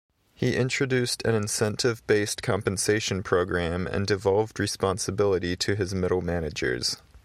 He 0.33 0.55
introduced 0.55 1.21
an 1.25 1.35
incentive-based 1.35 2.41
compensation 2.41 3.21
program 3.21 3.85
and 3.85 4.07
devolved 4.07 4.59
responsibility 4.59 5.55
to 5.57 5.75
his 5.75 5.93
middle 5.93 6.21
managers. 6.21 6.97